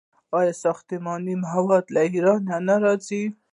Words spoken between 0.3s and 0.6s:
آیا